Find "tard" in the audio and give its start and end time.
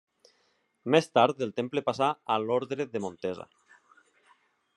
1.17-1.37